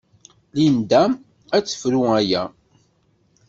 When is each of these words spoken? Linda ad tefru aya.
Linda 0.55 1.01
ad 1.55 1.63
tefru 1.67 2.01
aya. 2.19 2.43